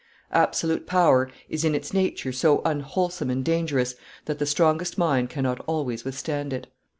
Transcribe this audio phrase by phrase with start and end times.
[0.31, 3.93] Absolute power is in its nature so unwholesome and dangerous
[4.25, 6.65] that the strongest mind cannot always withstand it.